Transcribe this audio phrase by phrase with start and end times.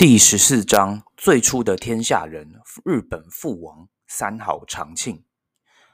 [0.00, 5.22] 第十四章最初的天下人，日本父王三好长庆。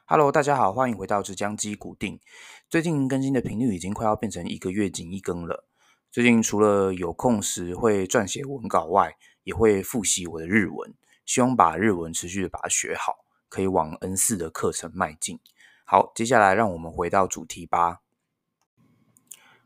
[0.04, 2.20] Hello，大家好，欢迎回到浙江基古定。
[2.68, 5.66] 最近更新的频率已经快要变成一个月仅一更了。
[6.12, 10.94] 最近除了有空时会撰写文稿外，也会复习我的日文，
[11.24, 15.40] 希望把日文持续的把它学好，可以往 N 四的课程迈进。
[15.84, 18.02] 好，接下来让我们回到主题吧。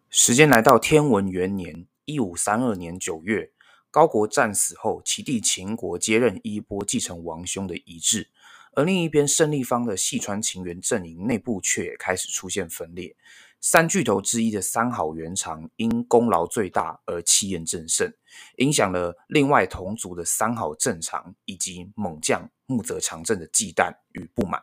[0.09, 3.53] 时间来到天文元年一五三二年九月。
[3.91, 8.29] 高国战死后，其弟秦国接任衣钵，继承王兄的遗志。
[8.73, 13.17] 而另一边，胜利方的细川秦元阵营内部却也开始出现分裂。
[13.61, 18.11] 三巨头之一的三好元长因功劳最大而气焰正盛，
[18.59, 24.63] 影响了另外同族的三好正常以及猛将木泽长政的忌惮与不满。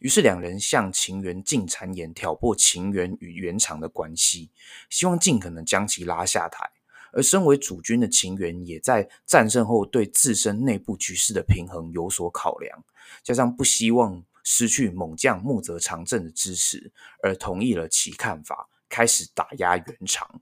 [0.00, 4.50] 于是两人向秦元进谗言，挑拨秦元与元长的关系，
[4.90, 6.70] 希望尽可能将其拉下台。
[7.12, 12.84] 而身为主君的秦元，也在战胜后对自身内部局势的平衡有所考量，
[13.22, 20.40] 加上不希望失去猛将木泽长政的支持，而同意了其看法，开始打压元长。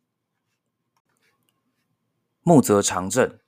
[2.43, 3.39] 木泽长政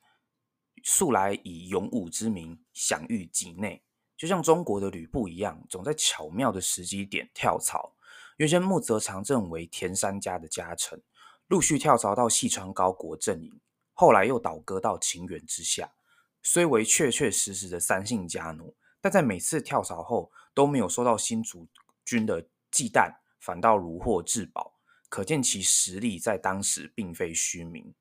[0.83, 3.83] 素来以勇武之名享誉境内，
[4.15, 7.93] 就像中国的吕布一样，总在巧妙的时机点跳槽。
[8.37, 11.01] 原先木泽长政为田山家的家臣。
[11.47, 13.61] 陆续跳槽到细川高国阵营，
[13.93, 15.93] 后来又倒戈到秦元之下。
[16.43, 21.65] 虽为确确实实的三姓家奴，但在每次跳槽后都没有受到新主
[22.03, 24.73] 君的忌惮，反倒如获至宝，
[25.07, 27.93] 可见其实力在当时并非虚名。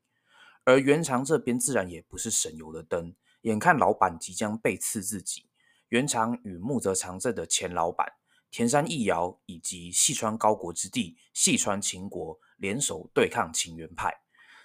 [0.64, 5.48] 而元长这边自然也不是省油的灯，眼看老板即将背刺自己，
[5.90, 8.14] 元长与木泽长政的前老板
[8.50, 12.40] 田山义尧以及细川高国之地细川秦国。
[12.56, 14.12] 联手对抗秦元派，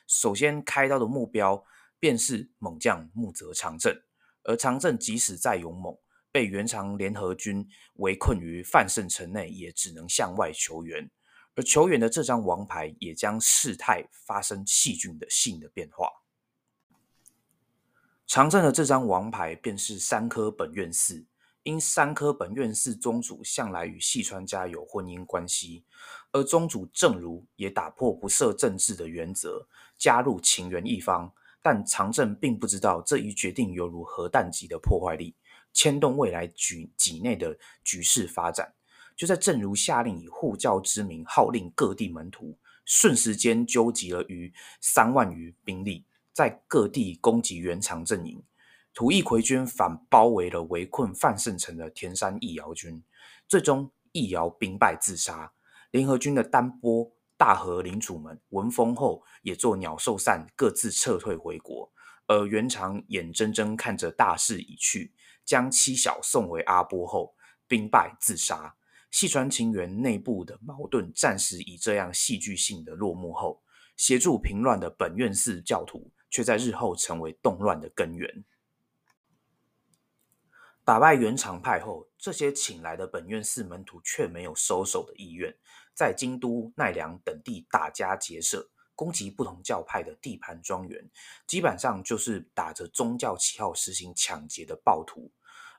[0.07, 1.63] 首先开刀的目标
[1.99, 3.95] 便是猛将木泽长政。
[4.43, 5.95] 而长政即使再勇猛，
[6.31, 11.09] 被元长联合军围困于范胜城内，也只能向外求援。
[11.55, 16.09] 而求援的这张王牌，也将事态发生细菌的性的变化。
[18.25, 21.27] 长政的这张王牌，便是三科本院寺。
[21.63, 25.85] 因三科本院寺宗主向来与细川家有婚姻关系，
[26.31, 31.31] 而宗主正如也打破不设政治的原则，加入秦元一方。
[31.63, 35.35] 但长政并不知道这一决定犹如核弹级的破坏力，
[35.73, 38.73] 牵动未来局几内的局势发展。
[39.15, 46.03] 就在正如下令以护教之名号令各地门徒，瞬时间纠集了逾三万余兵力，
[46.33, 48.41] 在各地攻击元长阵营。
[48.93, 53.03] 土义葵军反包围了围困范胜城的田山义尧军，
[53.47, 55.53] 最终义尧兵败自杀。
[55.91, 61.91] 联合军的丹波、大和领主们闻风后，也作鸟兽散，各自撤退回国。
[62.27, 65.13] 而元长眼睁睁看着大势已去，
[65.43, 67.35] 将妻小送回阿波后，
[67.67, 68.73] 兵败自杀。
[69.09, 73.61] 细川情缘内部的矛盾暂时以这样戏剧性的落幕后，
[73.97, 78.45] 协助平乱的本院寺教徒却在日后成为动乱的根源。
[80.85, 85.53] 打败元长派后，这些请来的本院寺门徒却没有收手的意愿，
[86.01, 90.99] 在京都、奈良等地打家劫舍，攻击不同教派的地盘庄园，
[91.45, 95.31] 基本上就是打着宗教旗号实行抢劫的暴徒。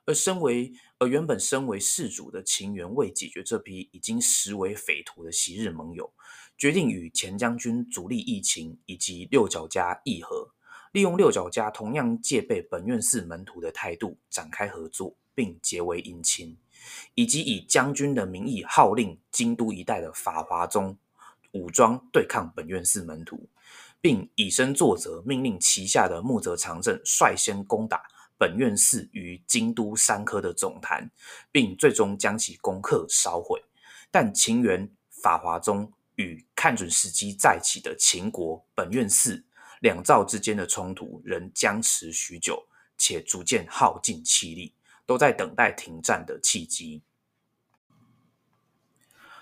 [0.05, 6.09] 而身为而原本身为事主的秦元，为解决这批已经实为匪徒的昔日盟友，
[6.57, 10.49] 决定与前将军主力疫情以及六角家议和。
[10.93, 16.57] 利用六角家同样戒备本院寺门徒的态度展开合作，并结为姻亲，
[17.15, 20.97] 以及以将军的名义号令京都一带的法华宗
[21.51, 23.49] 武装对抗本院寺门徒，
[24.01, 28.03] 并以身作则，命令旗下的木泽长政率先攻打
[28.37, 31.09] 本院寺与京都三科的总坛，
[31.51, 33.61] 并最终将其攻克烧毁。
[34.11, 39.45] 但秦元法华宗与看准时机再起的秦国本院寺。
[39.81, 42.65] 两造之间的冲突仍僵持许久，
[42.97, 44.73] 且逐渐耗尽气力，
[45.05, 47.03] 都在等待停战的契机。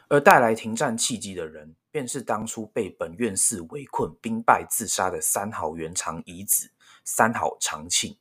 [0.08, 6.70] 而带来停战契机的人，便是当初被本院寺围困、兵败自杀的三好元长遗子
[7.06, 8.18] 三好长庆，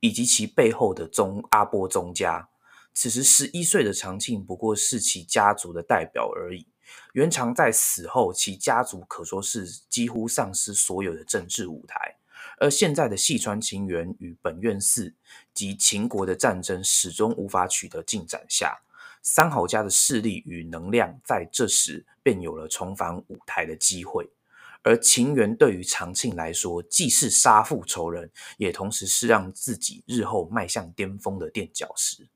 [0.00, 2.48] 以及其背后的宗阿波宗家。
[2.94, 6.66] 此时十一岁的长庆，不过是其家族的代表而已。
[7.12, 12.15] 元长在死后，其家族可说是几乎丧失所有的政治舞台。
[12.58, 15.14] 而现在的细川晴元与本院寺
[15.52, 18.80] 及秦国的战争始终无法取得进展下，
[19.22, 24.30] 三好家的势力与能量在这时便有了重返舞台的机会。
[24.82, 32.28] 而秦元对于长庆来说，既是杀父仇人，也同时是让自己日后迈向巅峰的垫脚石。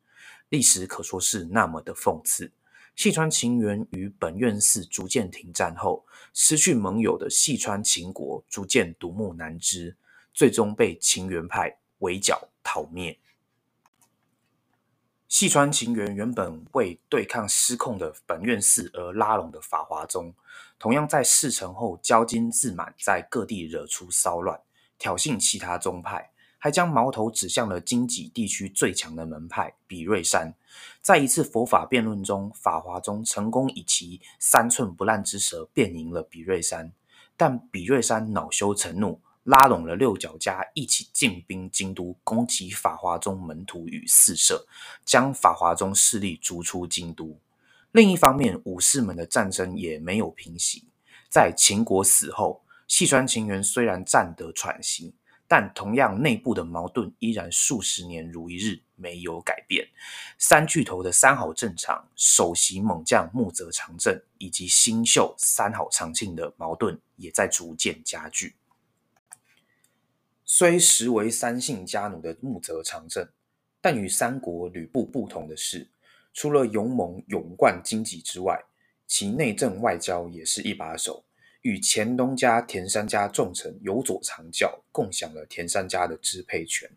[0.49, 2.51] 历史可说是那么的讽刺。
[2.97, 9.97] 细川晴元与本院寺逐渐停战后，失去盟友的细川秦国逐渐独木难支，
[10.33, 13.19] 最终被秦元派围剿讨灭。
[15.29, 20.35] 细川晴元原本为对抗失控的本院寺而拉拢的法华宗，
[20.79, 24.61] 同样在事成后骄矜自满，在各地惹出骚乱，
[24.99, 26.33] 挑衅其他宗派。
[26.63, 30.53] 还将矛头指向了荆棘地区最强的门派比瑞山。
[31.01, 36.93] 在一次佛法辩论中，法华宗成功以其三寸不烂之舌辩赢了比瑞山。
[37.35, 44.67] 但比瑞山恼羞成怒，拉拢了六角家一起进兵京都，攻击法华宗门徒与寺舍，
[45.05, 47.39] 将法华宗势力逐出京都。
[47.93, 50.85] 另一方面，武士们的战争也没有平息。
[51.29, 55.15] 在秦国死后，细川晴元虽然暂得喘息。
[55.53, 59.85] 但同样，内部的矛盾依然数十年如一日没有改变。
[60.39, 68.55] 三巨头的三好正常首席猛将木泽长政以及新秀三好长庆的矛盾也在逐渐加剧。
[70.53, 73.25] 虽实为三姓家奴的木泽长政，
[73.81, 75.89] 但与三国吕布不同的是，
[76.35, 78.61] 除了勇猛勇冠荆棘之外，
[79.07, 81.25] 其内政外交也是一把手。
[81.63, 86.91] 与前东家田山家重臣有佐长教共享了田山家的支配权，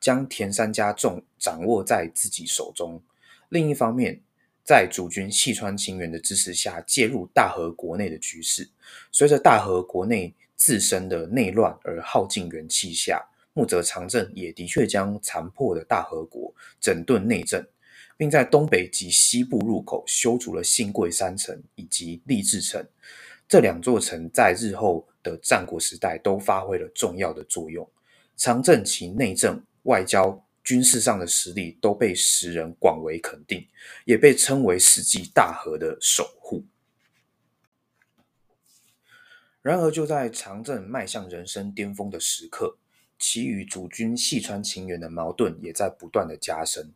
[0.00, 3.02] 将田山家重掌握在自己手中。
[3.48, 4.20] 另一方面，
[4.62, 8.70] 在主君细川晴元的支持下，介入大和国内的局势。
[9.10, 10.32] 随着大和国内
[10.62, 13.20] 自身的内乱而耗尽元气下，
[13.52, 17.66] 木泽长政也的确将残破的大和国整顿内政，
[18.16, 22.86] 并在东北及西部入口修筑了新贵山城以及立志城。
[23.48, 27.90] 这两座城在日后的战国时代都发挥了重要的作用。
[28.36, 33.66] 长政其内政、外交、军事上的实力都被时人广为肯定，
[34.04, 36.64] 也被称为史记大河的守护。
[39.62, 42.76] 然而，就在长政迈向人生巅峰的时刻，
[43.16, 46.92] 其与主君细川晴元的矛盾也在不断的加深，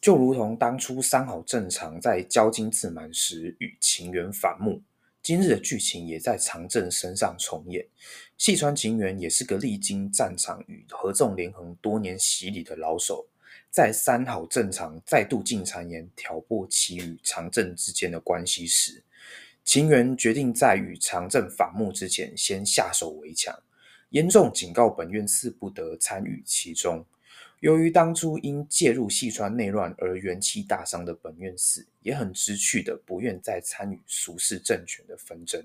[0.00, 4.80] 就如同当初三好正常在交金自满时与晴元反目。
[5.20, 7.84] 今日的剧情也在长政身上重演。
[8.38, 13.26] 细川晴元也是个历经战场与合纵连横多年洗礼的老手，
[13.68, 19.02] 在三好正常再度进谗言挑拨其与长政之间的关系时，
[19.70, 23.56] 秦元决定在与长政反目之前先下手为强，
[24.08, 27.06] 严重警告本院寺不得参与其中。
[27.60, 35.64] 由于当初因介入细川内乱而元气大伤的本院寺，也很知趣的不愿再参与俗世政权的纷争。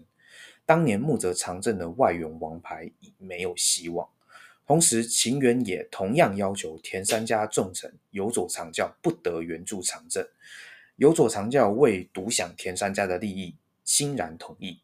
[0.67, 4.07] 当年木泽长政的外援王牌已没有希望，
[4.67, 10.23] 同时秦元也同样要求田三家重臣有佐长教不得援助长政。
[10.97, 13.53] 有佐长教为独享田三家的利益，
[13.85, 14.81] 欣然同意。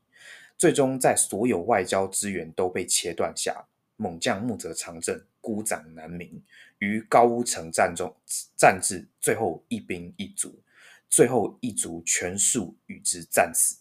[0.58, 3.66] 最终在所有外交资源都被切断下。
[3.98, 6.42] 猛将木泽长政孤掌难鸣，
[6.80, 8.16] 于高屋城战中
[8.58, 10.60] 战至最后一兵一卒，
[11.08, 13.78] 最后一卒全数与之战死。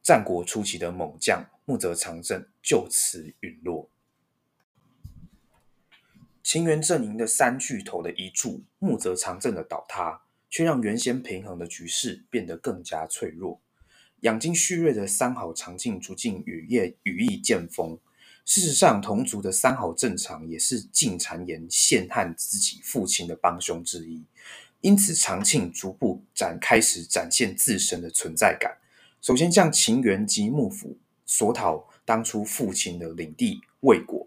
[0.00, 3.90] 战国初期的猛将木泽长政就此陨落。
[6.44, 13.60] 秦元阵营的三巨头的一柱木泽长政的倒塌，却让原先平衡的局势变得更加脆弱。
[14.20, 17.98] 养精蓄锐的三好长庆逐渐羽翼羽翼渐丰。
[18.44, 24.24] 事实上，同族的三好正常也是进谗言陷害自己父亲的帮凶之一，
[24.80, 28.78] 因此长庆逐步展开始展现自身的存在感。
[29.20, 30.96] 首先向秦元及幕府
[31.26, 34.26] 索讨当初父亲的领地未果，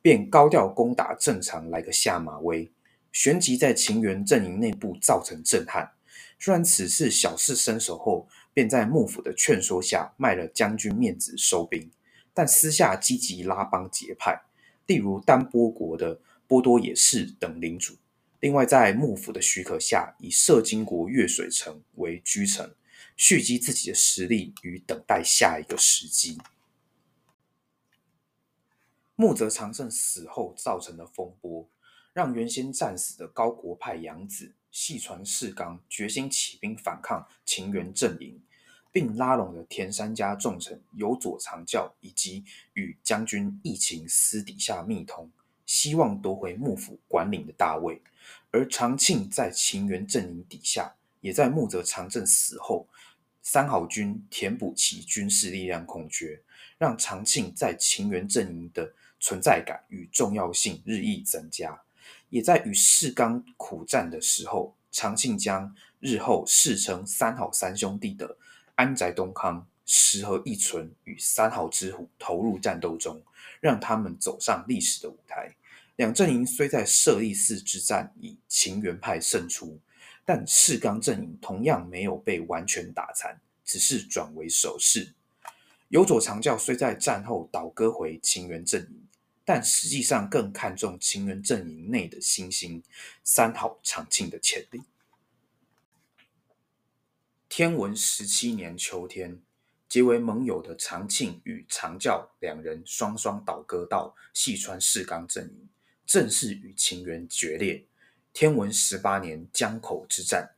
[0.00, 2.72] 便高调攻打正常来个下马威，
[3.12, 5.92] 旋即在秦元阵营内部造成震撼。
[6.40, 8.26] 虽然此次小事身手后，
[8.58, 11.88] 便在幕府的劝说下卖了将军面子收兵。
[12.34, 14.42] 但私下积极拉帮结派，
[14.86, 17.94] 例如丹波国的波多野氏等领主。
[18.40, 22.74] 另外，在幕府的许可下，以摄津国越水城为居城，
[23.16, 26.40] 蓄积自己的实力与等待下一个时机。
[29.14, 31.68] 木泽长胜死后造成的风波，
[32.12, 38.40] 让原先战死的高国派养子细传世纲决心起兵反抗秦元阵营。
[38.90, 45.30] 并拉拢了田山家重臣有佐长教，以及与将军义晴私底下密通，
[45.66, 48.00] 希望夺回幕府管领的大位。
[48.50, 52.88] 而长庆在秦元阵营底下，也在木泽长政死后，
[53.42, 56.40] 三好军填补其军事力量空缺，
[56.78, 61.78] 让长庆在秦元阵营的存在感与重要性日益增加。
[62.30, 68.36] 也在与世刚苦战的时候，长庆将日后世称三好三兄弟的
[68.78, 73.20] 安宅东康、石河义存与三好之虎投入战斗中，
[73.60, 75.52] 让他们走上历史的舞台。
[75.96, 79.80] 两阵营虽在舍利寺之战以秦元派胜出，
[80.24, 85.12] 但世刚阵营同样没有被完全打残，只是转为守势。
[85.88, 89.08] 有佐长教虽在战后倒戈回秦元阵营，
[89.44, 92.80] 但实际上更看重秦元阵营内的新兴
[93.24, 94.80] 三好长庆的潜力。
[97.58, 99.42] 天文十七年秋天，
[99.88, 105.68] 结为盟友的长庆与长教两人双双倒戈到细川氏纲阵营。
[106.06, 107.84] 正式与秦元决裂。
[108.32, 110.48] 天文十八年江口之战，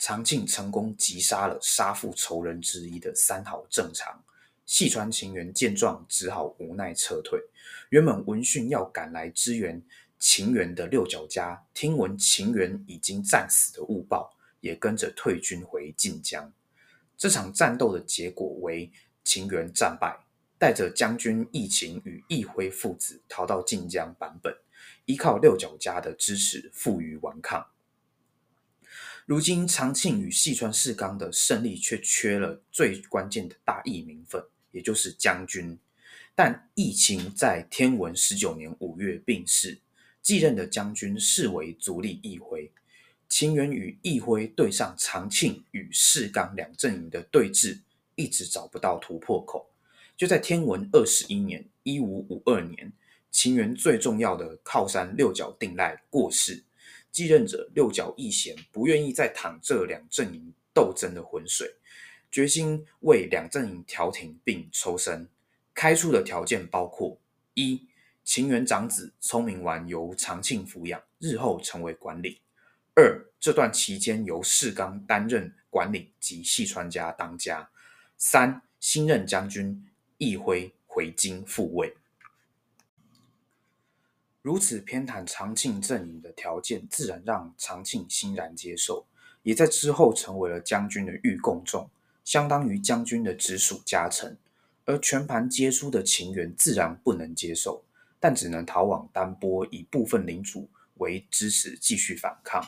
[0.00, 4.20] 长庆成功击杀了杀父仇人之一的三好正常。
[4.66, 7.40] 细川秦元见状，只好无奈撤退。
[7.90, 9.80] 原本闻讯要赶来支援
[10.18, 16.52] 秦元的六角家，听闻秦元已经战死的误报，也跟着退军回晋江。
[17.16, 18.90] 这场战斗的结果为
[19.24, 20.18] 秦元战败，
[20.58, 24.56] 带着将军义秦与义辉父子逃到晋江版本。
[25.06, 27.66] 依靠六角家的支持，负隅顽抗。
[29.24, 35.78] 如今长庆与细川氏纲的胜利，却缺了最关键的大义名分，也就是将军。
[36.34, 39.78] 但义清在天文十九年五月病逝，
[40.22, 42.70] 继任的将军视为足利义辉。
[43.28, 47.80] 秦元与义辉对上长庆与氏纲两阵营的对峙，
[48.14, 49.70] 一直找不到突破口。
[50.16, 52.92] 就在天文二十一年（一五五二年）。
[53.30, 56.64] 秦元最重要的靠山六角定赖过世，
[57.12, 61.76] 继任者六角义贤不愿意再淌这两阵营斗争的浑水，
[62.32, 65.28] 决心为两阵营调停并抽身。
[65.74, 67.20] 开出的条件包括：
[67.52, 67.86] 一、
[68.24, 72.40] 秦元长子聪明丸由长庆抚养，日后成为管理；
[73.00, 77.70] 二、这段期间由世刚担任管理及细川家当家；
[78.16, 81.96] 三、新任将军义辉回京复位。
[84.42, 89.06] 如此偏袒长庆阵营的条件，自然让长庆欣然接受，
[89.44, 91.88] 也在之后成为了将军的御贡重，
[92.24, 94.36] 相当于将军的直属家臣。
[94.86, 97.84] 而全盘皆输的情缘自然不能接受，
[98.18, 102.60] 但只能逃往丹波，以部分领主为支持继续反抗。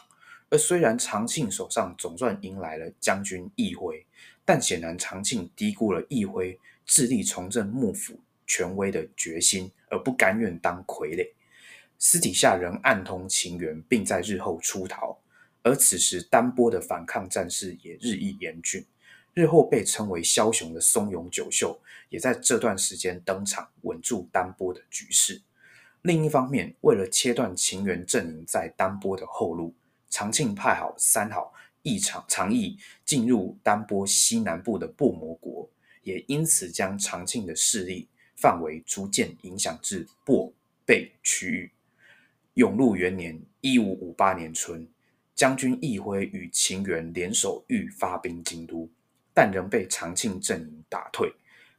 [0.51, 4.05] 而虽然长庆手上总算迎来了将军义辉，
[4.45, 11.31] 但显然长庆低估了义辉致力重振幕府权威的决心，而不甘愿当傀儡。
[11.99, 15.17] 私底下仍暗通情缘，并在日后出逃。
[15.63, 18.85] 而此时丹波的反抗战事也日益严峻，
[19.35, 21.79] 日后被称为枭雄的松永久秀
[22.09, 25.43] 也在这段时间登场，稳住丹波的局势。
[26.03, 29.75] 另一方面，为了切断秦元阵营在丹波的后路，
[30.11, 32.77] 长庆派好三好义长长义
[33.07, 35.71] 进入丹波西南部的不摩国，
[36.03, 40.53] 也因此将长庆的势力范围逐渐影响至薄
[40.85, 41.71] 贝区域。
[42.55, 44.87] 永禄元年（一五五八年春），
[45.35, 48.91] 将军义辉与秦元联手欲发兵京都，
[49.33, 51.33] 但仍被长庆阵营打退。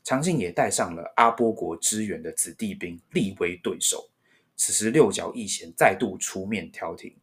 [0.04, 4.10] 长庆也带上了阿波国支援的子弟兵立威对手。
[4.56, 7.14] 此时六角义贤再度出面调停，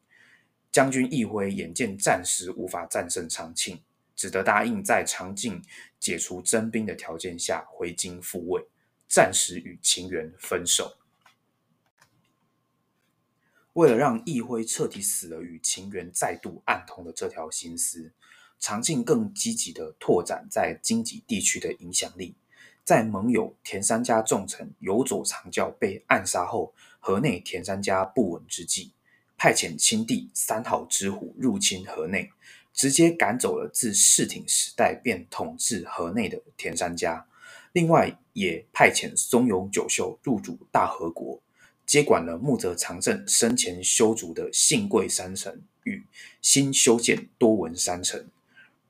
[0.71, 3.81] 将军义辉眼见暂时无法战胜长庆，
[4.15, 5.63] 只得答应在长庆
[5.99, 8.67] 解除征兵的条件下回京复位，
[9.09, 10.97] 暂时与秦元分手。
[13.75, 18.13] 为了让义辉彻底死了，与秦元再度暗通的这条心思，
[18.59, 22.35] 长庆更积极的拓展在京畿地区的影响力。
[22.83, 28.93] 在盟友田三家重臣游佐长教被暗杀后，河内田三家不稳之际，
[29.39, 32.31] 派遣亲弟三好之虎入侵河内，
[32.75, 37.25] 直接赶走了自世挺时代便统治河内的田三家。
[37.73, 41.41] 另外，也派遣松永久秀入主大和国。
[41.87, 46.05] 接管了木泽长政生前修筑的信贵山城与
[46.43, 48.29] 新修建多闻山城，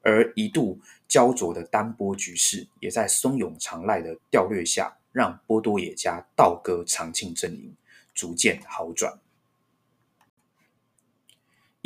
[0.02, 7.72] 而一度焦灼的丹波局势，也在松永长赖的调略下，让波多野家倒戈长庆阵营，
[8.14, 9.20] 逐渐好转。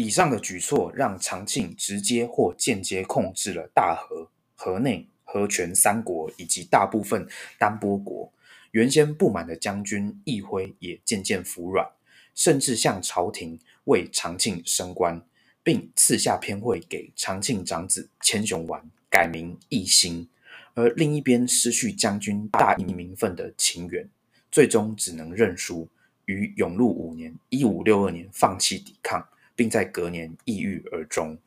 [0.02, 8.32] 以上的举措让长庆直接或间接控制了大和、河内、河泉三国以及大部分丹波国。
[8.72, 11.86] 原先不满的将军义辉也渐渐服软，
[12.34, 15.24] 甚至向朝廷为长庆升官，
[15.62, 20.28] 并赐下偏会给长庆长子千雄丸，改名义兴。
[20.74, 24.08] 而另一边失去将军大义名分的秦元，
[24.50, 25.88] 最终只能认输，
[26.24, 29.28] 于永禄五年（一五六二年）放弃抵抗，
[29.62, 31.38] 并在隔年抑郁而终。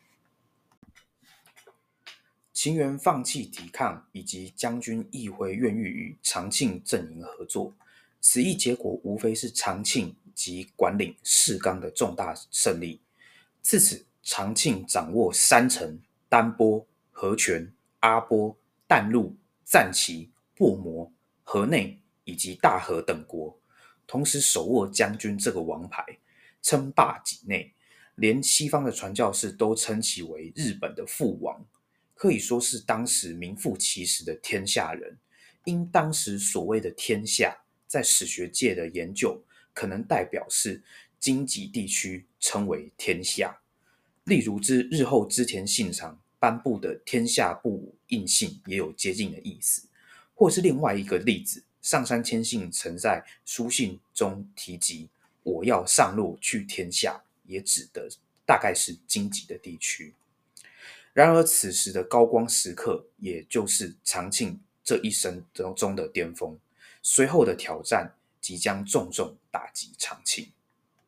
[2.54, 7.74] 秦元放弃抵抗，以及将军议会愿意与长庆阵营合作，
[8.22, 13.02] 此役结果无非是长庆及管领士纲的重大胜利。
[13.62, 17.70] 自此，长庆掌握三城、丹波、河泉、
[18.00, 18.58] 阿波。
[18.88, 21.12] 淡路、赞岐、薄摩、
[21.44, 23.60] 河内以及大和等国，
[24.06, 26.06] 同时手握将军这个王牌，
[26.62, 27.74] 称霸己内，
[28.16, 31.66] 连西方的传教士都称其为日本的父王，
[32.14, 35.18] 可以说是当时名副其实的天下人。
[35.64, 37.58] 因当时所谓的天下，
[37.88, 39.42] 在史学界的研究，
[39.74, 40.82] 可能代表是
[41.20, 43.60] 经济地区称为天下，
[44.26, 46.20] 例如之日后织田信长。
[46.38, 49.88] 颁布的天下布印信也有接近的意思，
[50.36, 55.10] 或是另外一个例子，上山谦信曾在书信中提及
[55.42, 58.10] “我要上路去天下”，也指的
[58.46, 60.14] 大概是荆棘的地区。
[61.14, 65.44] 然而，此时的高光时刻，也就是长庆这一生
[65.76, 66.60] 中的巅峰，
[67.02, 70.52] 随后的挑战即将重重打击长庆。